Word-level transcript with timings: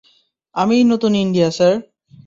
আমিই 0.55 0.83
নতুন 0.83 1.11
India, 1.15 1.49
sir. 1.51 1.73